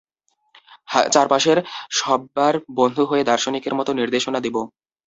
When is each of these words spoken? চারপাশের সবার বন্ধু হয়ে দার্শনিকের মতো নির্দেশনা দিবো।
চারপাশের 1.11 1.57
সবার 1.97 2.53
বন্ধু 2.77 3.03
হয়ে 3.05 3.27
দার্শনিকের 3.29 3.73
মতো 3.79 3.91
নির্দেশনা 3.93 4.39
দিবো। 4.45 4.61